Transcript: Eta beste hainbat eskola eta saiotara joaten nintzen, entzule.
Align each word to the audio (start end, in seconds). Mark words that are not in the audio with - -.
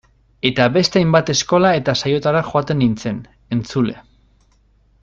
Eta 0.49 0.63
beste 0.77 0.99
hainbat 1.01 1.29
eskola 1.33 1.75
eta 1.81 1.95
saiotara 2.01 2.43
joaten 2.49 2.83
nintzen, 2.85 3.21
entzule. 3.59 3.97